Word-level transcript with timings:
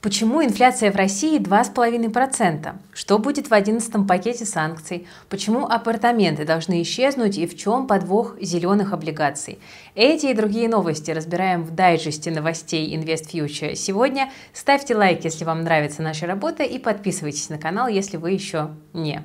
Почему 0.00 0.44
инфляция 0.44 0.92
в 0.92 0.96
России 0.96 1.40
2,5%? 1.40 2.72
Что 2.92 3.18
будет 3.18 3.50
в 3.50 3.54
11 3.54 4.06
пакете 4.06 4.44
санкций? 4.44 5.08
Почему 5.28 5.66
апартаменты 5.66 6.44
должны 6.44 6.82
исчезнуть 6.82 7.36
и 7.36 7.48
в 7.48 7.56
чем 7.56 7.88
подвох 7.88 8.36
зеленых 8.40 8.92
облигаций? 8.92 9.58
Эти 9.96 10.26
и 10.26 10.34
другие 10.34 10.68
новости 10.68 11.10
разбираем 11.10 11.64
в 11.64 11.74
дайджесте 11.74 12.30
новостей 12.30 12.96
InvestFuture 12.96 13.74
сегодня. 13.74 14.30
Ставьте 14.52 14.94
лайк, 14.94 15.24
если 15.24 15.44
вам 15.44 15.64
нравится 15.64 16.02
наша 16.02 16.26
работа 16.26 16.62
и 16.62 16.78
подписывайтесь 16.78 17.48
на 17.48 17.58
канал, 17.58 17.88
если 17.88 18.18
вы 18.18 18.30
еще 18.30 18.70
не. 18.92 19.22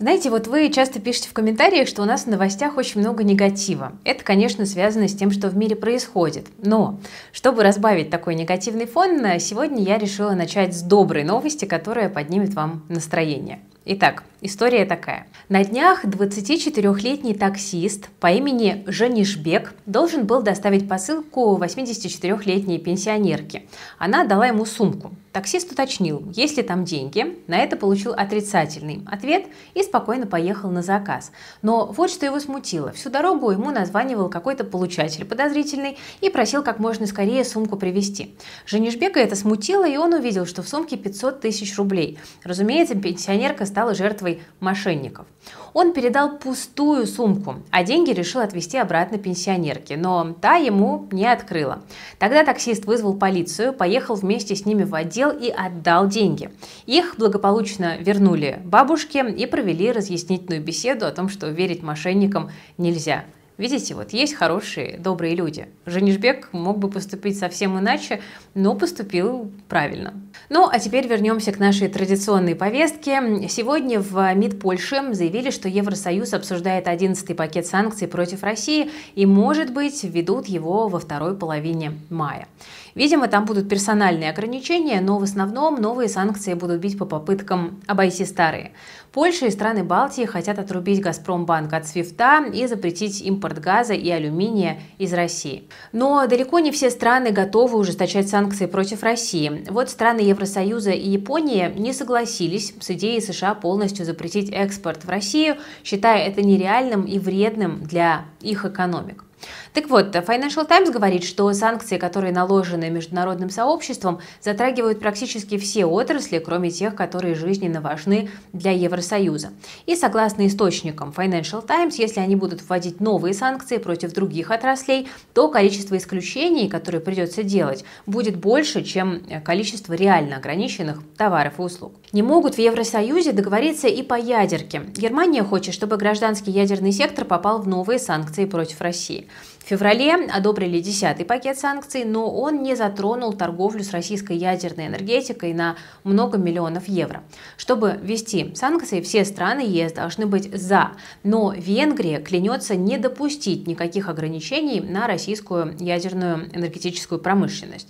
Знаете, 0.00 0.30
вот 0.30 0.46
вы 0.46 0.70
часто 0.70 0.98
пишете 0.98 1.28
в 1.28 1.34
комментариях, 1.34 1.86
что 1.86 2.00
у 2.00 2.06
нас 2.06 2.22
в 2.22 2.26
новостях 2.26 2.78
очень 2.78 3.02
много 3.02 3.22
негатива. 3.22 3.92
Это, 4.02 4.24
конечно, 4.24 4.64
связано 4.64 5.08
с 5.08 5.14
тем, 5.14 5.30
что 5.30 5.50
в 5.50 5.56
мире 5.58 5.76
происходит. 5.76 6.46
Но, 6.62 6.98
чтобы 7.32 7.62
разбавить 7.62 8.08
такой 8.08 8.34
негативный 8.34 8.86
фон, 8.86 9.20
сегодня 9.38 9.82
я 9.82 9.98
решила 9.98 10.30
начать 10.30 10.74
с 10.74 10.80
доброй 10.80 11.22
новости, 11.22 11.66
которая 11.66 12.08
поднимет 12.08 12.54
вам 12.54 12.82
настроение. 12.88 13.60
Итак, 13.92 14.22
история 14.40 14.84
такая. 14.84 15.26
На 15.48 15.64
днях 15.64 16.04
24-летний 16.04 17.34
таксист 17.34 18.08
по 18.20 18.30
имени 18.30 18.84
Жанишбек 18.86 19.74
должен 19.84 20.26
был 20.26 20.42
доставить 20.42 20.88
посылку 20.88 21.58
84-летней 21.60 22.78
пенсионерке. 22.78 23.64
Она 23.98 24.22
дала 24.22 24.46
ему 24.46 24.64
сумку. 24.64 25.10
Таксист 25.32 25.70
уточнил, 25.70 26.24
есть 26.34 26.56
ли 26.56 26.64
там 26.64 26.84
деньги. 26.84 27.38
На 27.46 27.58
это 27.58 27.76
получил 27.76 28.12
отрицательный 28.12 29.02
ответ 29.06 29.46
и 29.74 29.82
спокойно 29.84 30.26
поехал 30.26 30.70
на 30.70 30.82
заказ. 30.82 31.30
Но 31.62 31.86
вот 31.86 32.10
что 32.10 32.26
его 32.26 32.40
смутило. 32.40 32.90
Всю 32.90 33.10
дорогу 33.10 33.52
ему 33.52 33.70
названивал 33.70 34.28
какой-то 34.28 34.64
получатель 34.64 35.24
подозрительный 35.24 35.98
и 36.20 36.30
просил 36.30 36.64
как 36.64 36.80
можно 36.80 37.06
скорее 37.06 37.44
сумку 37.44 37.76
привезти. 37.76 38.34
Женишбека 38.66 39.20
это 39.20 39.36
смутило, 39.36 39.88
и 39.88 39.96
он 39.96 40.14
увидел, 40.14 40.46
что 40.46 40.62
в 40.62 40.68
сумке 40.68 40.96
500 40.96 41.40
тысяч 41.40 41.76
рублей. 41.78 42.18
Разумеется, 42.42 42.96
пенсионерка 42.96 43.66
стала 43.66 43.79
жертвой 43.94 44.42
мошенников. 44.60 45.26
Он 45.72 45.92
передал 45.92 46.38
пустую 46.38 47.06
сумку, 47.06 47.56
а 47.70 47.84
деньги 47.84 48.10
решил 48.10 48.40
отвезти 48.40 48.76
обратно 48.76 49.18
пенсионерке, 49.18 49.96
но 49.96 50.34
та 50.40 50.56
ему 50.56 51.08
не 51.10 51.26
открыла. 51.26 51.82
Тогда 52.18 52.44
таксист 52.44 52.84
вызвал 52.84 53.14
полицию, 53.14 53.72
поехал 53.72 54.14
вместе 54.14 54.54
с 54.54 54.66
ними 54.66 54.84
в 54.84 54.94
отдел 54.94 55.30
и 55.30 55.48
отдал 55.48 56.08
деньги. 56.08 56.50
Их 56.86 57.14
благополучно 57.18 57.96
вернули 57.98 58.60
бабушке 58.64 59.28
и 59.30 59.46
провели 59.46 59.92
разъяснительную 59.92 60.62
беседу 60.62 61.06
о 61.06 61.12
том, 61.12 61.28
что 61.28 61.48
верить 61.48 61.82
мошенникам 61.82 62.50
нельзя. 62.78 63.24
Видите, 63.60 63.94
вот 63.94 64.14
есть 64.14 64.32
хорошие, 64.32 64.96
добрые 64.96 65.34
люди. 65.34 65.68
Женишбек 65.84 66.48
мог 66.52 66.78
бы 66.78 66.88
поступить 66.88 67.38
совсем 67.38 67.78
иначе, 67.78 68.22
но 68.54 68.74
поступил 68.74 69.52
правильно. 69.68 70.14
Ну, 70.48 70.68
а 70.70 70.78
теперь 70.78 71.06
вернемся 71.06 71.52
к 71.52 71.58
нашей 71.58 71.88
традиционной 71.88 72.54
повестке. 72.54 73.48
Сегодня 73.48 74.00
в 74.00 74.34
МИД 74.34 74.58
Польши 74.60 75.12
заявили, 75.12 75.50
что 75.50 75.68
Евросоюз 75.68 76.34
обсуждает 76.34 76.86
11-й 76.86 77.34
пакет 77.34 77.66
санкций 77.66 78.08
против 78.08 78.42
России 78.42 78.90
и, 79.14 79.26
может 79.26 79.72
быть, 79.72 80.02
введут 80.02 80.46
его 80.46 80.88
во 80.88 80.98
второй 80.98 81.36
половине 81.36 81.92
мая. 82.08 82.48
Видимо, 82.94 83.28
там 83.28 83.44
будут 83.44 83.68
персональные 83.68 84.30
ограничения, 84.30 85.00
но 85.00 85.18
в 85.18 85.22
основном 85.22 85.80
новые 85.80 86.08
санкции 86.08 86.54
будут 86.54 86.80
бить 86.80 86.98
по 86.98 87.04
попыткам 87.04 87.80
обойти 87.86 88.24
старые. 88.24 88.72
Польша 89.12 89.46
и 89.46 89.50
страны 89.50 89.82
Балтии 89.82 90.24
хотят 90.24 90.58
отрубить 90.58 91.00
«Газпромбанк» 91.00 91.72
от 91.72 91.86
свифта 91.86 92.44
и 92.52 92.66
запретить 92.66 93.20
импорт 93.22 93.58
газа 93.58 93.92
и 93.92 94.08
алюминия 94.08 94.78
из 94.98 95.12
России. 95.12 95.68
Но 95.92 96.26
далеко 96.28 96.60
не 96.60 96.70
все 96.70 96.90
страны 96.90 97.30
готовы 97.30 97.78
ужесточать 97.78 98.28
санкции 98.28 98.66
против 98.66 99.02
России. 99.02 99.64
Вот 99.68 99.90
страны 99.90 100.20
Евросоюза 100.30 100.92
и 100.92 101.08
Япония 101.10 101.72
не 101.76 101.92
согласились 101.92 102.74
с 102.80 102.90
идеей 102.90 103.20
США 103.20 103.54
полностью 103.54 104.04
запретить 104.04 104.50
экспорт 104.50 105.04
в 105.04 105.08
Россию, 105.08 105.56
считая 105.84 106.26
это 106.26 106.42
нереальным 106.42 107.04
и 107.04 107.18
вредным 107.18 107.82
для 107.82 108.24
их 108.40 108.64
экономик. 108.64 109.24
Так 109.72 109.88
вот, 109.88 110.14
Financial 110.14 110.66
Times 110.66 110.90
говорит, 110.90 111.22
что 111.22 111.52
санкции, 111.52 111.96
которые 111.96 112.32
наложены 112.32 112.90
международным 112.90 113.50
сообществом, 113.50 114.18
затрагивают 114.42 114.98
практически 114.98 115.58
все 115.58 115.86
отрасли, 115.86 116.38
кроме 116.38 116.70
тех, 116.70 116.96
которые 116.96 117.36
жизненно 117.36 117.80
важны 117.80 118.30
для 118.52 118.72
Евросоюза. 118.72 119.50
И 119.86 119.94
согласно 119.94 120.46
источникам 120.46 121.14
Financial 121.16 121.64
Times, 121.64 121.96
если 121.98 122.18
они 122.18 122.34
будут 122.34 122.62
вводить 122.68 123.00
новые 123.00 123.32
санкции 123.32 123.78
против 123.78 124.12
других 124.12 124.50
отраслей, 124.50 125.08
то 125.34 125.48
количество 125.48 125.96
исключений, 125.96 126.68
которые 126.68 127.00
придется 127.00 127.44
делать, 127.44 127.84
будет 128.06 128.36
больше, 128.36 128.82
чем 128.82 129.22
количество 129.44 129.92
реально 129.92 130.36
ограниченных 130.36 130.98
товаров 131.16 131.58
и 131.58 131.62
услуг. 131.62 131.92
Не 132.12 132.22
могут 132.22 132.56
в 132.56 132.58
Евросоюзе 132.58 133.30
договориться 133.30 133.86
и 133.86 134.02
по 134.02 134.14
ядерке. 134.14 134.82
Германия 134.96 135.44
хочет, 135.44 135.74
чтобы 135.74 135.96
гражданский 135.96 136.50
ядерный 136.50 136.90
сектор 136.90 137.24
попал 137.24 137.62
в 137.62 137.68
новые 137.68 138.00
санкции 138.00 138.46
против 138.46 138.80
России. 138.80 139.28
В 139.60 139.68
феврале 139.70 140.14
одобрили 140.14 140.80
10-й 140.80 141.24
пакет 141.24 141.58
санкций, 141.58 142.04
но 142.04 142.28
он 142.28 142.62
не 142.62 142.74
затронул 142.74 143.34
торговлю 143.34 143.84
с 143.84 143.92
российской 143.92 144.36
ядерной 144.36 144.86
энергетикой 144.88 145.52
на 145.52 145.76
много 146.02 146.38
миллионов 146.38 146.88
евро. 146.88 147.22
Чтобы 147.56 148.00
ввести 148.02 148.52
санкции, 148.54 149.00
все 149.00 149.24
страны 149.24 149.60
ЕС 149.60 149.92
должны 149.92 150.26
быть 150.26 150.52
за, 150.52 150.92
но 151.22 151.52
Венгрия 151.56 152.20
клянется 152.20 152.74
не 152.74 152.96
допустить 152.96 153.66
никаких 153.68 154.08
ограничений 154.08 154.80
на 154.80 155.06
российскую 155.06 155.76
ядерную 155.78 156.48
энергетическую 156.56 157.20
промышленность. 157.20 157.88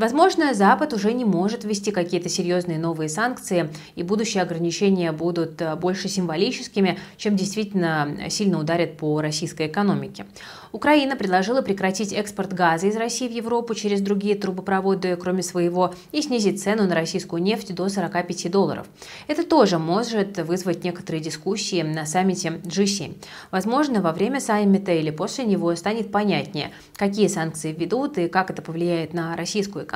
Возможно, 0.00 0.54
Запад 0.54 0.94
уже 0.94 1.12
не 1.12 1.26
может 1.26 1.64
ввести 1.64 1.90
какие-то 1.90 2.30
серьезные 2.30 2.78
новые 2.78 3.10
санкции, 3.10 3.68
и 3.96 4.02
будущие 4.02 4.42
ограничения 4.42 5.12
будут 5.12 5.60
э, 5.60 5.76
больше 5.76 6.08
символическими, 6.08 6.98
чем 7.18 7.36
действительно 7.36 8.08
сильно 8.30 8.58
ударят 8.58 8.96
по 8.96 9.20
российской 9.20 9.66
экономике. 9.66 10.24
Украина 10.72 11.16
предложила 11.16 11.60
прекратить 11.60 12.14
экспорт 12.14 12.54
газа 12.54 12.86
из 12.86 12.96
России 12.96 13.28
в 13.28 13.32
Европу 13.32 13.74
через 13.74 14.00
другие 14.00 14.36
трубопроводы, 14.36 15.16
кроме 15.16 15.42
своего, 15.42 15.92
и 16.12 16.22
снизить 16.22 16.62
цену 16.62 16.86
на 16.86 16.94
российскую 16.94 17.42
нефть 17.42 17.74
до 17.74 17.86
45 17.90 18.50
долларов. 18.50 18.86
Это 19.26 19.44
тоже 19.44 19.78
может 19.78 20.38
вызвать 20.38 20.82
некоторые 20.82 21.22
дискуссии 21.22 21.82
на 21.82 22.06
саммите 22.06 22.60
G7. 22.64 23.16
Возможно, 23.50 24.00
во 24.00 24.12
время 24.12 24.40
саммита 24.40 24.92
или 24.92 25.10
после 25.10 25.44
него 25.44 25.74
станет 25.74 26.10
понятнее, 26.10 26.70
какие 26.96 27.26
санкции 27.26 27.72
введут 27.72 28.16
и 28.16 28.28
как 28.28 28.50
это 28.50 28.62
повлияет 28.62 29.12
на 29.12 29.36
российскую 29.36 29.84
экономику, 29.84 29.89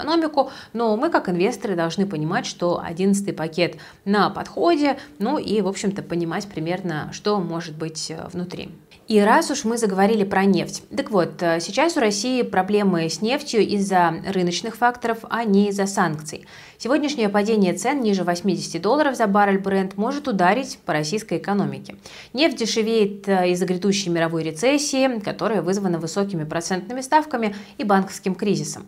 но 0.73 0.97
мы 0.97 1.11
как 1.11 1.29
инвесторы 1.29 1.77
должны 1.77 2.07
понимать, 2.07 2.47
что 2.47 2.81
11 2.83 3.37
пакет 3.37 3.77
на 4.05 4.31
подходе, 4.31 4.99
ну 5.19 5.39
и, 5.39 5.61
в 5.61 5.69
общем-то, 5.69 6.03
понимать 6.03 6.49
примерно, 6.49 7.11
что 7.13 7.39
может 7.39 7.77
быть 7.77 8.11
э, 8.11 8.27
внутри. 8.33 8.71
И 9.07 9.21
раз 9.21 9.51
уж 9.51 9.65
мы 9.65 9.77
заговорили 9.77 10.25
про 10.25 10.47
нефть. 10.47 10.83
Так 10.97 11.11
вот, 11.11 11.43
э, 11.43 11.61
сейчас 11.61 11.97
у 11.99 12.01
России 12.01 12.41
проблемы 12.41 13.11
с 13.11 13.21
нефтью 13.21 13.61
из-за 13.61 14.15
рыночных 14.27 14.77
факторов, 14.77 15.19
а 15.29 15.45
не 15.45 15.69
из-за 15.69 15.87
санкций. 15.87 16.47
Сегодняшнее 16.79 17.29
падение 17.29 17.75
цен 17.75 18.01
ниже 18.01 18.25
80 18.25 18.81
долларов 18.81 19.17
за 19.17 19.27
баррель 19.27 19.59
бренд 19.59 19.97
может 19.97 20.27
ударить 20.27 20.79
по 20.85 20.93
российской 20.93 21.39
экономике. 21.39 21.97
Нефть 22.33 22.57
дешевеет 22.57 23.29
э, 23.29 23.51
из-за 23.51 23.67
грядущей 23.67 24.11
мировой 24.11 24.43
рецессии, 24.43 25.21
которая 25.21 25.61
вызвана 25.61 25.99
высокими 25.99 26.45
процентными 26.45 27.03
ставками 27.03 27.55
и 27.77 27.85
банковским 27.85 28.35
кризисом. 28.35 28.87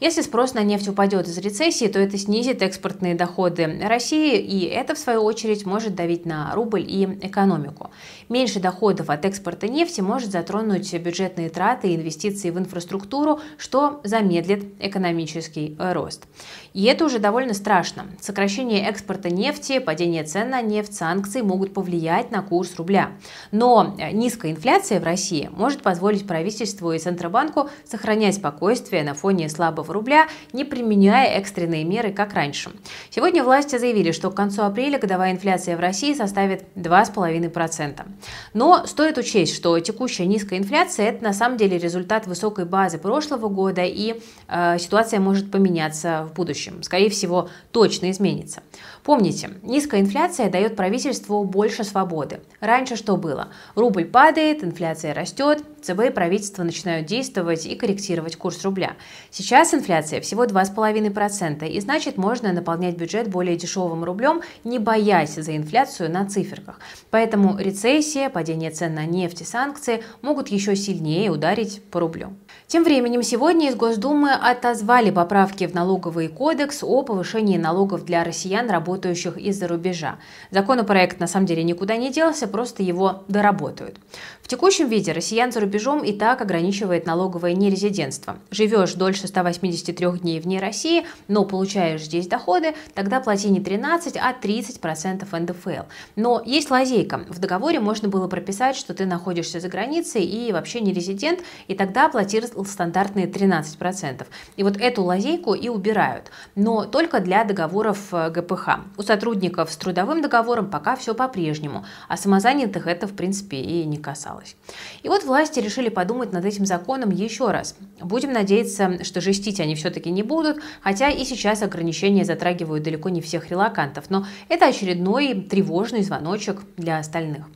Если 0.00 0.22
спрос 0.22 0.54
на 0.54 0.62
нефть 0.62 0.88
упадет 0.88 1.28
из 1.28 1.36
рецессии, 1.38 1.88
то 1.88 1.98
это 1.98 2.16
снизит 2.16 2.62
экспортные 2.62 3.14
доходы 3.14 3.80
России, 3.82 4.38
и 4.38 4.64
это, 4.64 4.94
в 4.94 4.98
свою 4.98 5.22
очередь, 5.22 5.66
может 5.66 5.94
давить 5.94 6.24
на 6.24 6.54
рубль 6.54 6.84
и 6.86 7.04
экономику. 7.22 7.90
Меньше 8.28 8.60
доходов 8.60 9.10
от 9.10 9.24
экспорта 9.24 9.57
нефти 9.66 10.00
может 10.00 10.30
затронуть 10.30 10.94
бюджетные 10.94 11.48
траты 11.48 11.88
и 11.88 11.96
инвестиции 11.96 12.50
в 12.50 12.58
инфраструктуру, 12.58 13.40
что 13.56 14.00
замедлит 14.04 14.74
экономический 14.78 15.76
рост. 15.78 16.26
И 16.74 16.84
это 16.84 17.04
уже 17.06 17.18
довольно 17.18 17.54
страшно. 17.54 18.06
Сокращение 18.20 18.86
экспорта 18.88 19.30
нефти, 19.30 19.80
падение 19.80 20.22
цен 20.22 20.50
на 20.50 20.60
нефть, 20.62 20.94
санкции 20.94 21.40
могут 21.40 21.74
повлиять 21.74 22.30
на 22.30 22.42
курс 22.42 22.76
рубля. 22.76 23.12
Но 23.50 23.96
низкая 24.12 24.52
инфляция 24.52 25.00
в 25.00 25.04
России 25.04 25.50
может 25.52 25.82
позволить 25.82 26.26
правительству 26.26 26.92
и 26.92 26.98
Центробанку 26.98 27.70
сохранять 27.84 28.36
спокойствие 28.36 29.02
на 29.02 29.14
фоне 29.14 29.48
слабого 29.48 29.92
рубля, 29.92 30.28
не 30.52 30.64
применяя 30.64 31.38
экстренные 31.38 31.84
меры, 31.84 32.12
как 32.12 32.34
раньше. 32.34 32.70
Сегодня 33.10 33.42
власти 33.42 33.78
заявили, 33.78 34.12
что 34.12 34.30
к 34.30 34.34
концу 34.34 34.62
апреля 34.62 34.98
годовая 34.98 35.32
инфляция 35.32 35.76
в 35.76 35.80
России 35.80 36.12
составит 36.12 36.64
2,5%. 36.76 38.06
Но 38.52 38.86
стоит 38.86 39.16
учесть, 39.18 39.47
что 39.54 39.78
текущая 39.80 40.26
низкая 40.26 40.58
инфляция– 40.58 41.06
это 41.10 41.24
на 41.24 41.32
самом 41.32 41.56
деле 41.56 41.78
результат 41.78 42.26
высокой 42.26 42.64
базы 42.64 42.98
прошлого 42.98 43.48
года, 43.48 43.82
и 43.84 44.20
э, 44.48 44.78
ситуация 44.78 45.20
может 45.20 45.50
поменяться 45.50 46.28
в 46.30 46.34
будущем. 46.34 46.82
Скорее 46.82 47.10
всего, 47.10 47.48
точно 47.72 48.10
изменится. 48.10 48.62
Помните, 49.02 49.50
низкая 49.62 50.00
инфляция 50.00 50.50
дает 50.50 50.76
правительству 50.76 51.44
больше 51.44 51.84
свободы. 51.84 52.40
Раньше 52.60 52.96
что 52.96 53.16
было? 53.16 53.48
Рубль 53.74 54.04
падает, 54.04 54.62
инфляция 54.62 55.14
растет, 55.14 55.62
ЦБ 55.82 56.06
и 56.06 56.10
правительство 56.10 56.62
начинают 56.62 57.06
действовать 57.06 57.66
и 57.66 57.76
корректировать 57.76 58.36
курс 58.36 58.64
рубля. 58.64 58.96
Сейчас 59.30 59.74
инфляция 59.74 60.20
всего 60.20 60.44
2,5%, 60.44 61.68
и 61.68 61.80
значит 61.80 62.16
можно 62.16 62.52
наполнять 62.52 62.96
бюджет 62.96 63.28
более 63.28 63.56
дешевым 63.56 64.04
рублем, 64.04 64.42
не 64.64 64.78
боясь 64.78 65.34
за 65.34 65.56
инфляцию 65.56 66.10
на 66.10 66.26
циферках. 66.26 66.80
Поэтому 67.10 67.58
рецессия, 67.58 68.30
падение 68.30 68.70
цен 68.70 68.94
на 68.94 69.06
нефть 69.06 69.42
и 69.42 69.44
санкции 69.44 70.02
могут 70.22 70.48
еще 70.48 70.76
сильнее 70.76 71.30
ударить 71.30 71.82
по 71.90 72.00
рублю. 72.00 72.32
Тем 72.68 72.84
временем 72.84 73.22
сегодня 73.22 73.70
из 73.70 73.76
Госдумы 73.76 74.30
отозвали 74.30 75.10
поправки 75.10 75.66
в 75.66 75.72
налоговый 75.72 76.28
кодекс 76.28 76.82
о 76.82 77.02
повышении 77.02 77.56
налогов 77.56 78.04
для 78.04 78.22
россиян, 78.24 78.68
работающих 78.68 79.38
из-за 79.38 79.68
рубежа. 79.68 80.18
Законопроект 80.50 81.18
на 81.18 81.26
самом 81.26 81.46
деле 81.46 81.62
никуда 81.62 81.96
не 81.96 82.10
делся, 82.10 82.46
просто 82.46 82.82
его 82.82 83.22
доработают. 83.26 83.96
В 84.42 84.48
текущем 84.48 84.88
виде 84.88 85.12
россиян 85.12 85.50
за 85.50 85.60
рубежом 85.60 86.04
и 86.04 86.12
так 86.12 86.42
ограничивает 86.42 87.06
налоговое 87.06 87.54
нерезидентство. 87.54 88.38
Живешь 88.50 88.92
дольше 88.92 89.28
183 89.28 90.18
дней 90.20 90.38
вне 90.38 90.60
России, 90.60 91.06
но 91.26 91.46
получаешь 91.46 92.02
здесь 92.02 92.26
доходы, 92.26 92.74
тогда 92.92 93.20
плати 93.20 93.48
не 93.48 93.60
13, 93.60 94.18
а 94.18 94.34
30% 94.38 95.26
НДФЛ. 95.38 95.88
Но 96.16 96.42
есть 96.44 96.70
лазейка. 96.70 97.24
В 97.30 97.38
договоре 97.38 97.80
можно 97.80 98.08
было 98.08 98.28
прописать, 98.28 98.76
что 98.76 98.92
ты 98.92 99.06
находишься 99.06 99.58
за 99.58 99.68
границей 99.68 100.22
и 100.22 100.52
вообще 100.52 100.80
не 100.80 100.92
резидент, 100.92 101.40
и 101.66 101.74
тогда 101.74 102.10
плати 102.10 102.40
стандартные 102.66 103.26
13%. 103.26 104.26
И 104.56 104.62
вот 104.62 104.76
эту 104.76 105.04
лазейку 105.04 105.54
и 105.54 105.68
убирают. 105.68 106.30
Но 106.54 106.84
только 106.84 107.20
для 107.20 107.44
договоров 107.44 108.12
э, 108.12 108.30
ГПХ. 108.30 108.68
У 108.96 109.02
сотрудников 109.02 109.70
с 109.70 109.76
трудовым 109.76 110.22
договором 110.22 110.70
пока 110.70 110.96
все 110.96 111.14
по-прежнему, 111.14 111.84
а 112.08 112.16
самозанятых 112.16 112.86
это 112.86 113.06
в 113.06 113.14
принципе 113.14 113.58
и 113.58 113.84
не 113.84 113.98
касалось. 113.98 114.56
И 115.02 115.08
вот 115.08 115.24
власти 115.24 115.60
решили 115.60 115.88
подумать 115.88 116.32
над 116.32 116.44
этим 116.44 116.66
законом 116.66 117.10
еще 117.10 117.50
раз. 117.50 117.76
Будем 118.00 118.32
надеяться, 118.32 119.04
что 119.04 119.20
жестить 119.20 119.60
они 119.60 119.74
все-таки 119.74 120.10
не 120.10 120.22
будут, 120.22 120.58
хотя 120.82 121.10
и 121.10 121.24
сейчас 121.24 121.62
ограничения 121.62 122.24
затрагивают 122.24 122.82
далеко 122.82 123.08
не 123.08 123.20
всех 123.20 123.50
релакантов, 123.50 124.10
но 124.10 124.26
это 124.48 124.66
очередной 124.66 125.34
тревожный 125.42 126.02
звоночек 126.02 126.62
для 126.76 126.98
остальных. 126.98 127.46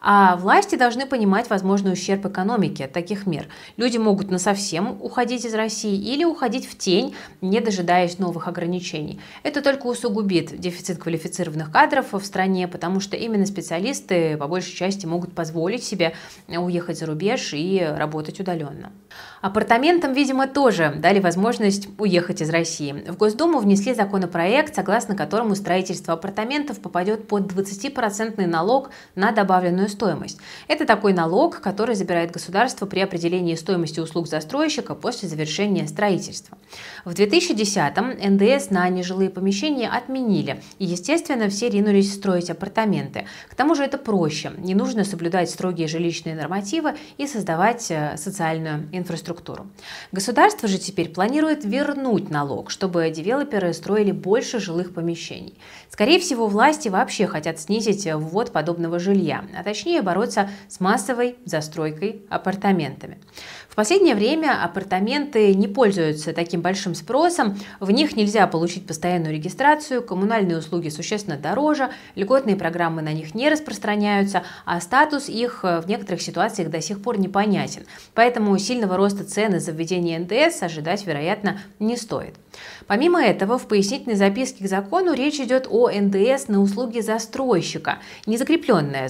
А 0.00 0.36
власти 0.36 0.76
должны 0.76 1.04
понимать 1.04 1.50
возможный 1.50 1.92
ущерб 1.92 2.24
экономике 2.24 2.86
от 2.86 2.92
таких 2.92 3.26
мер. 3.26 3.46
Люди 3.76 3.98
могут 3.98 4.30
на 4.30 4.38
совсем 4.38 4.96
уходить 5.00 5.44
из 5.44 5.54
России 5.54 5.94
или 5.94 6.24
уходить 6.24 6.66
в 6.66 6.78
тень, 6.78 7.14
не 7.42 7.60
дожидаясь 7.60 8.18
новых 8.18 8.48
ограничений. 8.48 9.20
Это 9.42 9.60
только 9.60 9.86
усугубит 9.86 10.58
дефицит 10.58 10.98
квалифицированных 10.98 11.70
кадров 11.70 12.12
в 12.12 12.24
стране, 12.24 12.66
потому 12.66 13.00
что 13.00 13.16
именно 13.16 13.44
специалисты 13.44 14.38
по 14.38 14.48
большей 14.48 14.74
части 14.74 15.04
могут 15.04 15.34
позволить 15.34 15.84
себе 15.84 16.14
уехать 16.48 16.98
за 16.98 17.06
рубеж 17.06 17.50
и 17.52 17.86
работать 17.96 18.40
удаленно. 18.40 18.92
Апартаментам, 19.42 20.12
видимо, 20.12 20.46
тоже 20.46 20.94
дали 20.96 21.18
возможность 21.18 21.88
уехать 21.98 22.40
из 22.40 22.50
России. 22.50 23.04
В 23.08 23.16
Госдуму 23.16 23.58
внесли 23.58 23.94
законопроект, 23.94 24.74
согласно 24.74 25.14
которому 25.16 25.54
строительство 25.54 26.14
апартаментов 26.14 26.80
попадет 26.80 27.26
под 27.26 27.52
20% 27.52 28.46
налог 28.46 28.90
на 29.14 29.32
добавленную 29.32 29.89
стоимость. 29.90 30.38
Это 30.68 30.86
такой 30.86 31.12
налог, 31.12 31.60
который 31.60 31.94
забирает 31.94 32.30
государство 32.30 32.86
при 32.86 33.00
определении 33.00 33.54
стоимости 33.54 34.00
услуг 34.00 34.28
застройщика 34.28 34.94
после 34.94 35.28
завершения 35.28 35.86
строительства. 35.86 36.56
В 37.04 37.10
2010-м 37.10 38.34
НДС 38.34 38.70
на 38.70 38.88
нежилые 38.88 39.28
помещения 39.28 39.88
отменили, 39.88 40.62
и, 40.78 40.86
естественно, 40.86 41.48
все 41.48 41.68
ринулись 41.68 42.14
строить 42.14 42.50
апартаменты. 42.50 43.26
К 43.48 43.54
тому 43.54 43.74
же 43.74 43.82
это 43.82 43.98
проще, 43.98 44.52
не 44.58 44.74
нужно 44.74 45.04
соблюдать 45.04 45.50
строгие 45.50 45.88
жилищные 45.88 46.34
нормативы 46.34 46.94
и 47.18 47.26
создавать 47.26 47.90
э, 47.90 48.16
социальную 48.16 48.88
инфраструктуру. 48.92 49.66
Государство 50.12 50.68
же 50.68 50.78
теперь 50.78 51.08
планирует 51.08 51.64
вернуть 51.64 52.30
налог, 52.30 52.70
чтобы 52.70 53.10
девелоперы 53.10 53.72
строили 53.72 54.12
больше 54.12 54.60
жилых 54.60 54.94
помещений. 54.94 55.58
Скорее 55.88 56.20
всего, 56.20 56.46
власти 56.46 56.88
вообще 56.88 57.26
хотят 57.26 57.58
снизить 57.58 58.06
ввод 58.06 58.52
подобного 58.52 58.98
жилья, 58.98 59.44
а 59.58 59.64
точнее 59.64 59.79
точнее 59.80 60.02
бороться 60.02 60.50
с 60.68 60.78
массовой 60.78 61.36
застройкой 61.46 62.22
апартаментами. 62.28 63.18
В 63.70 63.76
последнее 63.76 64.14
время 64.14 64.62
апартаменты 64.62 65.54
не 65.54 65.68
пользуются 65.68 66.34
таким 66.34 66.60
большим 66.60 66.94
спросом, 66.94 67.58
в 67.78 67.90
них 67.90 68.14
нельзя 68.14 68.46
получить 68.46 68.86
постоянную 68.86 69.32
регистрацию, 69.32 70.02
коммунальные 70.02 70.58
услуги 70.58 70.90
существенно 70.90 71.38
дороже, 71.38 71.90
льготные 72.14 72.56
программы 72.56 73.00
на 73.00 73.14
них 73.14 73.34
не 73.34 73.48
распространяются, 73.48 74.42
а 74.66 74.80
статус 74.82 75.30
их 75.30 75.60
в 75.62 75.84
некоторых 75.86 76.20
ситуациях 76.20 76.68
до 76.68 76.82
сих 76.82 77.00
пор 77.00 77.18
непонятен. 77.18 77.86
Поэтому 78.12 78.58
сильного 78.58 78.98
роста 78.98 79.24
цены 79.24 79.60
за 79.60 79.70
введение 79.70 80.18
НДС 80.18 80.62
ожидать, 80.62 81.06
вероятно, 81.06 81.60
не 81.78 81.96
стоит. 81.96 82.34
Помимо 82.86 83.22
этого, 83.22 83.56
в 83.56 83.66
пояснительной 83.66 84.16
записке 84.16 84.64
к 84.64 84.68
закону 84.68 85.14
речь 85.14 85.38
идет 85.38 85.68
о 85.70 85.88
НДС 85.88 86.48
на 86.48 86.60
услуги 86.60 87.00
застройщика, 87.00 87.98
незакрепленное 88.26 89.08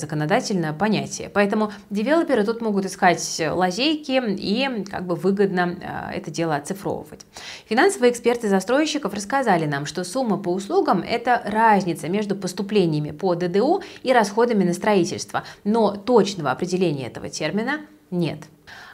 законодательное 0.61 0.73
понятие. 0.73 1.31
Поэтому 1.33 1.73
девелоперы 1.91 2.45
тут 2.45 2.61
могут 2.61 2.85
искать 2.85 3.43
лазейки 3.51 4.21
и 4.37 4.85
как 4.85 5.07
бы 5.07 5.15
выгодно 5.15 5.77
э, 5.81 6.17
это 6.17 6.31
дело 6.31 6.57
оцифровывать. 6.57 7.27
Финансовые 7.69 8.13
эксперты 8.13 8.49
застройщиков 8.49 9.15
рассказали 9.15 9.67
нам, 9.67 9.87
что 9.87 10.05
сумма 10.05 10.37
по 10.37 10.51
услугам– 10.53 11.03
это 11.09 11.43
разница 11.45 12.09
между 12.09 12.37
поступлениями 12.37 13.11
по 13.11 13.35
ДДУ 13.35 13.83
и 14.03 14.13
расходами 14.13 14.65
на 14.65 14.73
строительство, 14.73 15.43
но 15.65 15.97
точного 15.97 16.51
определения 16.51 17.07
этого 17.07 17.29
термина 17.29 17.81
нет. 18.11 18.39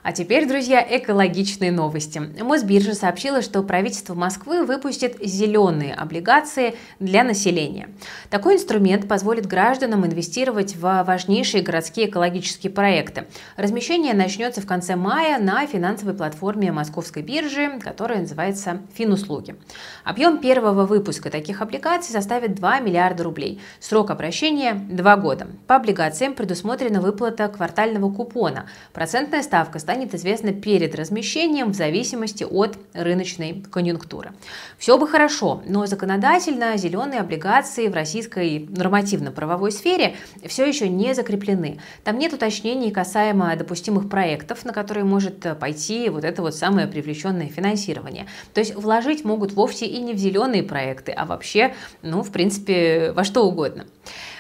А 0.07 0.13
теперь, 0.13 0.47
друзья, 0.47 0.87
экологичные 0.89 1.73
новости. 1.73 2.23
Мосбиржа 2.41 2.95
сообщила, 2.95 3.43
что 3.43 3.65
правительство 3.65 4.15
Москвы 4.15 4.65
выпустит 4.65 5.17
зеленые 5.21 5.95
облигации 5.95 6.77
для 7.01 7.25
населения. 7.25 7.89
Такой 8.31 8.55
инструмент 8.55 9.09
позволит 9.09 9.47
гражданам 9.47 10.07
инвестировать 10.07 10.77
в 10.77 11.03
важнейшие 11.03 11.65
городские 11.65 12.09
экологические 12.09 12.71
проекты. 12.71 13.27
Размещение 13.57 14.15
начнется 14.15 14.61
в 14.61 14.67
конце 14.67 14.95
мая 14.95 15.41
на 15.41 15.67
финансовой 15.67 16.15
платформе 16.15 16.71
Московской 16.71 17.25
биржи, 17.25 17.81
которая 17.83 18.21
называется 18.21 18.83
«Финуслуги». 18.95 19.57
Объем 20.05 20.39
первого 20.39 20.87
выпуска 20.87 21.31
таких 21.31 21.63
облигаций 21.63 22.13
составит 22.13 22.55
2 22.55 22.79
миллиарда 22.79 23.25
рублей. 23.25 23.61
Срок 23.81 24.13
обращения– 24.13 24.75
2 24.89 25.17
года. 25.17 25.49
По 25.67 25.75
облигациям 25.75 26.35
предусмотрена 26.35 27.01
выплата 27.01 27.49
квартального 27.49 28.09
купона. 28.13 28.69
Процентная 28.93 29.43
ставка 29.43 29.66
станет 29.79 29.97
станет 29.97 30.15
известно 30.15 30.53
перед 30.53 30.95
размещением 30.95 31.73
в 31.73 31.75
зависимости 31.75 32.45
от 32.45 32.79
рыночной 32.93 33.65
конъюнктуры. 33.71 34.33
Все 34.79 34.99
бы 34.99 35.09
хорошо, 35.09 35.63
но 35.67 35.87
законодательно 35.87 36.77
зеленые 36.77 37.21
облигации 37.21 37.89
в 37.89 37.95
российской 37.95 38.67
нормативно-правовой 38.69 39.73
сфере 39.73 40.17
все 40.47 40.67
еще 40.67 40.89
не 40.89 41.15
закреплены. 41.15 41.79
Там 42.05 42.19
нет 42.19 42.33
уточнений 42.33 42.91
касаемо 42.91 43.57
допустимых 43.57 44.09
проектов, 44.09 44.65
на 44.65 44.73
которые 44.73 45.05
может 45.05 45.59
пойти 45.59 46.09
вот 46.09 46.25
это 46.25 46.43
вот 46.43 46.55
самое 46.55 46.87
привлеченное 46.87 47.49
финансирование. 47.49 48.27
То 48.55 48.61
есть 48.61 48.75
вложить 48.75 49.25
могут 49.25 49.53
вовсе 49.53 49.87
и 49.87 49.99
не 49.99 50.15
в 50.15 50.19
зеленые 50.19 50.63
проекты, 50.63 51.13
а 51.13 51.25
вообще, 51.25 51.75
ну, 52.03 52.23
в 52.23 52.31
принципе, 52.31 53.13
во 53.13 53.25
что 53.25 53.45
угодно. 53.45 53.87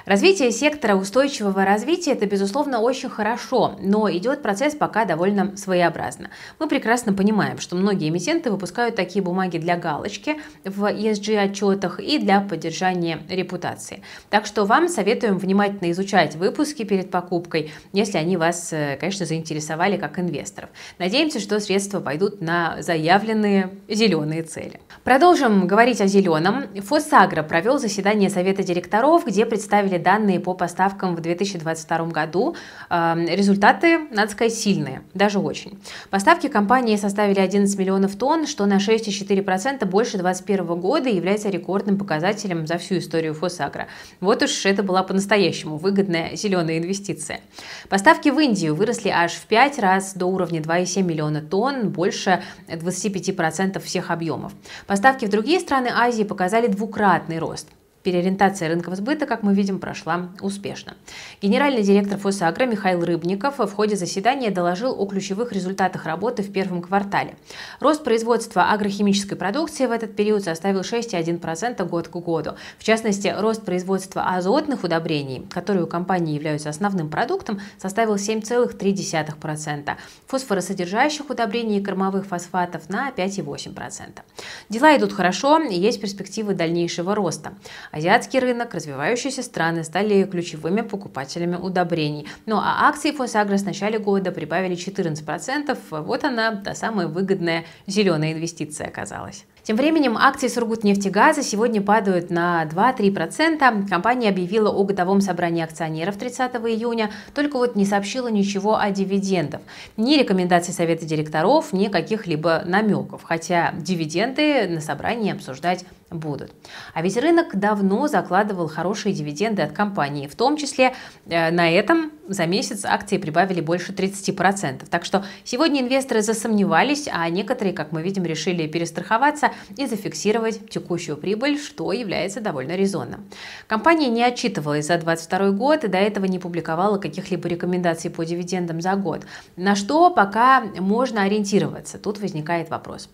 Развитие 0.07 0.53
сектора 0.53 0.95
устойчивого 0.95 1.65
развития– 1.65 2.13
это, 2.13 2.27
безусловно, 2.27 2.81
очень 2.81 3.09
хорошо, 3.09 3.77
но 3.81 4.09
идет 4.11 4.41
процесс 4.41 4.77
пока 4.77 5.05
довольно 5.05 5.57
своеобразно. 5.57 6.31
Мы 6.61 6.69
прекрасно 6.69 7.13
понимаем, 7.13 7.59
что 7.59 7.75
многие 7.75 8.09
эмитенты 8.09 8.53
выпускают 8.53 8.95
такие 8.95 9.21
бумаги 9.21 9.59
для 9.59 9.77
галочки 9.77 10.37
в 10.65 10.85
ESG-отчетах 10.85 11.99
и 11.99 12.19
для 12.19 12.41
поддержания 12.41 13.19
репутации. 13.29 14.05
Так 14.31 14.47
что 14.47 14.65
вам 14.65 14.89
советуем 14.89 15.39
внимательно 15.39 15.91
изучать 15.91 16.37
выпуски 16.37 16.85
перед 16.85 17.11
покупкой, 17.11 17.73
если 17.93 18.19
они 18.19 18.37
вас, 18.37 18.73
э, 18.73 18.97
конечно, 19.01 19.27
заинтересовали 19.27 19.97
как 19.97 20.21
инвесторов. 20.21 20.71
Надеемся, 20.99 21.41
что 21.41 21.59
средства 21.59 22.01
пойдут 22.01 22.41
на 22.41 22.81
заявленные 22.81 23.71
зеленые 23.89 24.45
цели. 24.45 24.81
Продолжим 25.03 25.67
говорить 25.67 26.01
о 26.01 26.07
зеленом. 26.07 26.65
Фосагро 26.83 27.43
провел 27.43 27.79
заседание 27.79 28.31
Совета 28.31 28.63
директоров, 28.63 29.27
где 29.27 29.47
представили 29.57 29.97
данные 29.97 30.39
по 30.39 30.53
поставкам 30.53 31.17
в 31.17 31.21
2022 31.23 32.11
году, 32.11 32.57
эм, 32.91 33.25
результаты, 33.25 34.01
надо 34.11 34.31
сказать, 34.31 34.53
сильные, 34.53 35.01
даже 35.15 35.39
очень. 35.39 35.79
Поставки 36.11 36.49
компании 36.49 36.97
составили 36.97 37.41
11 37.41 37.79
миллионов 37.79 38.17
тонн, 38.17 38.47
что 38.47 38.67
на 38.67 38.79
6,4% 38.79 39.87
больше 39.87 40.19
2021 40.19 40.79
года 40.79 41.09
является 41.09 41.49
рекордным 41.49 41.97
показателем 41.97 42.67
за 42.67 42.77
всю 42.77 42.99
историю 42.99 43.33
Фосагро. 43.33 43.87
Вот 44.21 44.43
уж 44.43 44.67
это 44.67 44.83
была 44.83 45.03
по-настоящему 45.03 45.79
выгодная 45.79 46.37
зеленая 46.37 46.77
инвестиция. 46.77 47.41
Поставки 47.89 48.29
в 48.29 48.39
Индию 48.39 48.75
выросли 48.75 49.09
аж 49.09 49.33
в 49.33 49.47
5 49.47 49.79
раз 49.79 50.13
до 50.13 50.27
уровня 50.27 50.61
2,7 50.61 51.03
миллиона 51.03 51.41
тонн, 51.41 51.89
больше 51.89 52.43
25% 52.69 53.81
всех 53.83 54.11
объемов. 54.11 54.53
Поставки 54.87 55.25
в 55.25 55.31
другие 55.31 55.61
страны 55.61 55.89
Азии 55.89 56.25
показали 56.25 56.67
двукратный 56.67 57.39
рост. 57.39 57.69
Переориентация 58.07 58.69
рынков 58.69 58.95
сбыта, 58.95 59.27
как 59.27 59.43
мы 59.43 59.53
видим, 59.53 59.81
прошла 59.81 60.29
успешно. 60.41 60.95
Генеральный 61.43 61.83
директор 61.83 62.17
Фосагро 62.21 62.65
Михаил 62.65 63.05
Рыбников 63.05 63.59
в 63.59 63.73
ходе 63.73 63.97
заседания 63.97 64.53
доложил 64.53 64.95
о 64.97 65.07
ключевых 65.07 65.53
результатах 65.53 66.07
работы 66.07 66.45
в 66.45 66.53
первом 66.53 66.83
квартале. 66.83 67.35
Рост 67.81 68.05
производства 68.05 68.71
агрохимической 68.71 69.37
продукции 69.37 69.87
в 69.87 69.91
этот 69.91 70.15
период 70.15 70.45
составил 70.45 70.83
6,1% 70.83 71.85
год 71.89 72.07
к 72.07 72.13
году. 72.13 72.53
В 72.79 72.85
частности, 72.85 73.35
рост 73.37 73.65
производства 73.65 74.37
азотных 74.37 74.85
удобрений, 74.85 75.45
которые 75.51 75.83
у 75.83 75.89
компании 75.89 76.37
являются 76.37 76.69
основным 76.69 77.11
продуктом, 77.11 77.61
составил 77.77 78.15
7,3%. 78.15 79.97
Фосфоросодержащих 80.29 81.29
удобрений 81.29 81.81
и 81.81 81.83
кормовых 81.83 82.27
фосфатов 82.27 82.89
на 82.89 83.11
5,8%. 83.11 84.21
Дела 84.69 84.97
идут 84.97 85.13
хорошо 85.13 85.59
есть 85.59 86.01
перспективы 86.01 86.55
дальнейшего 86.55 87.13
роста. 87.13 87.55
Азиатский 87.97 88.41
рынок, 88.41 88.75
развивающиеся 88.75 89.43
страны 89.43 89.83
стали 89.83 90.25
ключевыми 90.25 90.83
покупателями 90.83 91.57
удобрений. 91.57 92.29
Ну 92.45 92.57
а 92.59 92.89
акции 92.91 93.11
Фосагро 93.11 93.57
с 93.57 93.65
начала 93.65 93.97
года 93.97 94.33
прибавили 94.33 94.77
14%. 94.77 96.03
Вот 96.03 96.25
она, 96.25 96.57
та 96.57 96.75
самая 96.75 97.07
выгодная 97.07 97.65
зеленая 97.87 98.35
инвестиция 98.35 98.89
оказалась. 98.89 99.47
Тем 99.67 99.75
временем 99.75 100.17
акции 100.17 100.47
Сургутнефтегаза 100.47 101.43
сегодня 101.43 101.83
падают 101.83 102.31
на 102.31 102.65
2-3%. 102.67 103.89
Компания 103.89 104.29
объявила 104.29 104.71
о 104.71 104.85
годовом 104.85 105.21
собрании 105.21 105.65
акционеров 105.65 106.17
30 106.17 106.53
июня, 106.55 107.11
только 107.35 107.57
вот 107.57 107.75
не 107.75 107.85
сообщила 107.85 108.29
ничего 108.29 108.79
о 108.79 108.89
дивидендах. 108.93 109.61
Ни 109.97 110.19
рекомендаций 110.19 110.73
совета 110.73 111.05
директоров, 111.05 111.73
ни 111.73 111.89
каких-либо 111.89 112.63
намеков, 112.65 113.25
хотя 113.25 113.73
дивиденды 113.77 114.69
на 114.69 114.81
собрании 114.81 115.33
обсуждать 115.33 115.85
будут. 116.11 116.53
А 116.95 117.03
ведь 117.03 117.17
рынок 117.17 117.59
давно 117.59 118.07
закладывал 118.07 118.69
хорошие 118.69 119.13
дивиденды 119.13 119.63
от 119.63 119.73
компании, 119.73 120.29
в 120.29 120.37
том 120.37 120.57
числе 120.57 120.95
э, 121.29 121.51
на 121.51 121.69
этом 121.69 122.13
за 122.29 122.47
месяц 122.47 122.85
акции 122.85 123.19
прибавили 123.19 123.61
больше 123.61 123.93
30%. 123.93 124.87
Так 124.91 125.05
что 125.05 125.25
сегодня 125.45 125.81
инвесторы 125.81 126.23
засомневались, 126.23 127.09
а 127.13 127.29
некоторые, 127.29 127.75
как 127.75 127.93
мы 127.93 128.03
видим, 128.03 128.25
решили 128.25 128.67
перестраховаться 128.67 129.53
и 129.77 129.87
зафиксировать 129.87 130.69
текущую 130.71 131.17
прибыль, 131.17 131.59
что 131.59 131.93
является 131.93 132.41
довольно 132.41 132.77
резонным. 132.77 133.25
Компания 133.67 134.09
не 134.09 134.23
отчитывалась 134.23 134.87
за 134.87 134.99
2022 134.99 135.51
год 135.53 135.85
и 135.85 135.89
до 135.89 135.99
этого 135.99 136.27
не 136.27 136.39
публиковала 136.39 136.99
каких-либо 136.99 137.49
рекомендаций 137.49 138.11
по 138.11 138.25
дивидендам 138.25 138.81
за 138.81 138.95
год. 138.95 139.27
На 139.57 139.75
что 139.77 140.11
пока 140.11 140.63
можно 140.79 141.23
ориентироваться? 141.23 141.99
Тут 141.99 142.19
возникает 142.19 142.71
вопрос. 142.71 143.09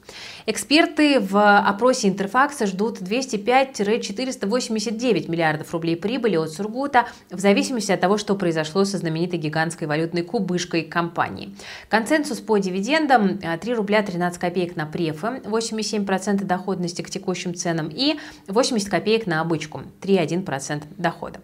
Эксперты 0.47 1.21
в 1.21 1.59
опросе 1.59 2.09
Интерфакса 2.09 2.67
ждут 2.67 3.01
205-489 3.01 5.31
миллиардов 5.31 5.73
рублей 5.73 5.97
прибыли 5.97 6.37
от 6.37 6.53
Сургута 6.53 7.07
в 7.31 7.41
зависимости 7.41 7.93
от 7.93 8.01
того, 8.01 8.19
что 8.19 8.35
произошло 8.35 8.85
со 8.85 8.99
знаменитой 9.03 9.39
гигантской 9.39 9.87
валютной 9.87 10.23
кубышкой 10.23 10.83
компании. 10.83 11.55
Консенсус 11.89 12.41
по 12.41 12.59
дивидендам 12.59 13.39
3 13.39 13.75
рубля 13.75 14.03
13 14.03 14.41
копеек 14.41 14.77
на 14.77 14.87
префы, 14.87 15.43
87% 15.45 16.23
3,1% 16.23 16.45
доходности 16.45 17.03
к 17.03 17.11
текущим 17.11 17.55
ценам 17.55 17.89
и 17.89 18.19
80 18.49 18.89
копеек 18.89 19.27
на 19.27 19.41
обычку, 19.41 19.83
3,1% 20.01 20.85
дохода. 20.97 21.41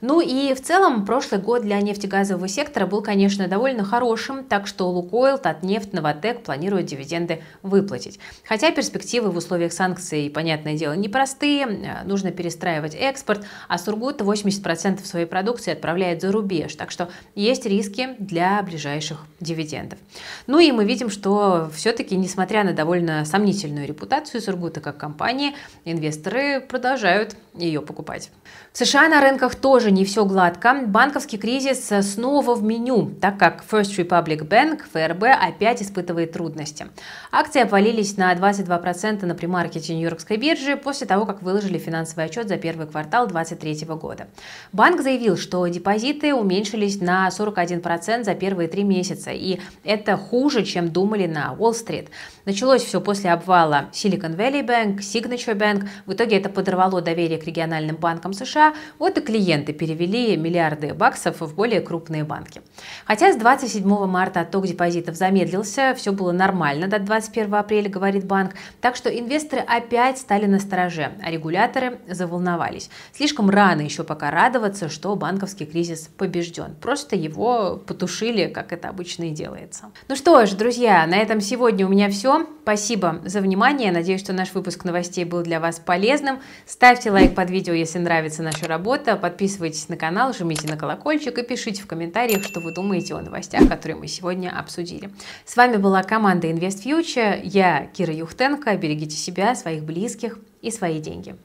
Ну 0.00 0.20
и 0.20 0.54
в 0.54 0.62
целом 0.62 1.04
прошлый 1.04 1.40
год 1.40 1.62
для 1.62 1.80
нефтегазового 1.80 2.46
сектора 2.48 2.86
был, 2.86 3.02
конечно, 3.02 3.48
довольно 3.48 3.84
хорошим, 3.84 4.44
так 4.44 4.66
что 4.66 4.88
Лукойл, 4.88 5.38
Татнефть, 5.38 5.92
Новотек 5.92 6.42
планируют 6.42 6.86
дивиденды 6.86 7.42
выплатить. 7.62 8.20
Хотя 8.44 8.70
перспективы 8.70 9.30
в 9.30 9.36
условиях 9.36 9.72
санкций, 9.72 10.30
понятное 10.30 10.76
дело, 10.76 10.92
непростые, 10.92 12.04
нужно 12.04 12.30
перестраивать 12.30 12.94
экспорт, 12.94 13.44
а 13.66 13.78
Сургут 13.78 14.20
80% 14.20 15.04
своей 15.04 15.26
продукции 15.26 15.72
отправляет 15.72 16.22
за 16.22 16.30
рубеж, 16.30 16.74
так 16.76 16.90
что 16.90 16.97
есть 17.34 17.66
риски 17.66 18.16
для 18.18 18.62
ближайших 18.62 19.24
дивидендов. 19.40 19.98
Ну 20.46 20.58
и 20.58 20.72
мы 20.72 20.84
видим, 20.84 21.10
что 21.10 21.70
все-таки, 21.74 22.16
несмотря 22.16 22.64
на 22.64 22.72
довольно 22.72 23.24
сомнительную 23.24 23.86
репутацию 23.86 24.40
Сургута 24.40 24.80
как 24.80 24.96
компании, 24.96 25.54
инвесторы 25.84 26.60
продолжают 26.60 27.36
ее 27.64 27.80
покупать. 27.82 28.30
В 28.72 28.78
США 28.78 29.08
на 29.08 29.20
рынках 29.20 29.54
тоже 29.54 29.90
не 29.90 30.04
все 30.04 30.24
гладко. 30.24 30.82
Банковский 30.86 31.38
кризис 31.38 31.90
снова 32.02 32.54
в 32.54 32.62
меню, 32.62 33.10
так 33.20 33.38
как 33.38 33.64
First 33.68 33.96
Republic 33.98 34.46
Bank, 34.48 34.82
ФРБ, 34.92 35.24
опять 35.24 35.82
испытывает 35.82 36.32
трудности. 36.32 36.86
Акции 37.32 37.62
обвалились 37.62 38.16
на 38.16 38.32
22% 38.34 39.26
на 39.26 39.34
премаркете 39.34 39.94
Нью-Йоркской 39.94 40.36
биржи 40.36 40.76
после 40.76 41.06
того, 41.06 41.26
как 41.26 41.42
выложили 41.42 41.78
финансовый 41.78 42.26
отчет 42.26 42.48
за 42.48 42.56
первый 42.56 42.86
квартал 42.86 43.26
2023 43.26 43.94
года. 43.96 44.28
Банк 44.72 45.00
заявил, 45.00 45.36
что 45.36 45.66
депозиты 45.66 46.34
уменьшились 46.34 47.00
на 47.00 47.28
41% 47.28 48.24
за 48.24 48.34
первые 48.34 48.68
три 48.68 48.84
месяца, 48.84 49.30
и 49.30 49.60
это 49.84 50.16
хуже, 50.16 50.64
чем 50.64 50.90
думали 50.90 51.26
на 51.26 51.54
Уолл-стрит. 51.58 52.10
Началось 52.44 52.82
все 52.82 53.00
после 53.00 53.32
обвала 53.32 53.88
Silicon 53.92 54.36
Valley 54.36 54.64
Bank, 54.64 54.98
Signature 54.98 55.56
Bank. 55.56 55.88
В 56.06 56.12
итоге 56.12 56.36
это 56.36 56.48
подорвало 56.48 57.02
доверие 57.02 57.38
к 57.38 57.46
региональным 57.48 57.96
банкам 57.96 58.32
США, 58.32 58.74
вот 58.98 59.18
и 59.18 59.20
клиенты 59.20 59.72
перевели 59.72 60.36
миллиарды 60.36 60.94
баксов 60.94 61.40
в 61.40 61.54
более 61.54 61.80
крупные 61.80 62.24
банки. 62.24 62.62
Хотя 63.06 63.32
с 63.32 63.36
27 63.36 63.84
марта 64.06 64.40
отток 64.40 64.66
депозитов 64.66 65.16
замедлился, 65.16 65.94
все 65.96 66.12
было 66.12 66.32
нормально 66.32 66.86
до 66.86 66.98
21 66.98 67.54
апреля, 67.54 67.88
говорит 67.88 68.24
банк, 68.24 68.52
так 68.80 68.96
что 68.96 69.08
инвесторы 69.08 69.62
опять 69.62 70.18
стали 70.18 70.46
на 70.46 70.60
стороже, 70.60 71.12
а 71.22 71.30
регуляторы 71.30 71.98
заволновались. 72.08 72.90
Слишком 73.12 73.50
рано 73.50 73.80
еще 73.80 74.04
пока 74.04 74.30
радоваться, 74.30 74.88
что 74.88 75.16
банковский 75.16 75.66
кризис 75.66 76.08
побежден. 76.16 76.74
Просто 76.80 77.16
его 77.16 77.80
потушили, 77.86 78.46
как 78.46 78.72
это 78.72 78.88
обычно 78.88 79.24
и 79.24 79.30
делается. 79.30 79.86
Ну 80.08 80.16
что 80.16 80.46
ж, 80.46 80.52
друзья, 80.52 81.06
на 81.06 81.16
этом 81.16 81.40
сегодня 81.40 81.86
у 81.86 81.88
меня 81.88 82.08
все. 82.10 82.46
Спасибо 82.68 83.22
за 83.24 83.40
внимание. 83.40 83.90
Надеюсь, 83.90 84.20
что 84.20 84.34
наш 84.34 84.52
выпуск 84.52 84.84
новостей 84.84 85.24
был 85.24 85.40
для 85.40 85.58
вас 85.58 85.78
полезным. 85.78 86.38
Ставьте 86.66 87.10
лайк 87.10 87.34
под 87.34 87.48
видео, 87.48 87.72
если 87.72 87.98
нравится 87.98 88.42
наша 88.42 88.68
работа. 88.68 89.16
Подписывайтесь 89.16 89.88
на 89.88 89.96
канал, 89.96 90.34
жмите 90.34 90.68
на 90.68 90.76
колокольчик 90.76 91.38
и 91.38 91.42
пишите 91.42 91.80
в 91.80 91.86
комментариях, 91.86 92.44
что 92.44 92.60
вы 92.60 92.74
думаете 92.74 93.14
о 93.14 93.22
новостях, 93.22 93.66
которые 93.70 93.96
мы 93.96 94.06
сегодня 94.06 94.50
обсудили. 94.50 95.08
С 95.46 95.56
вами 95.56 95.78
была 95.78 96.02
команда 96.02 96.48
Invest 96.48 96.84
Future. 96.84 97.40
Я 97.42 97.86
Кира 97.86 98.12
Юхтенко. 98.12 98.76
Берегите 98.76 99.16
себя, 99.16 99.54
своих 99.54 99.84
близких 99.84 100.38
и 100.60 100.70
свои 100.70 101.00
деньги. 101.00 101.36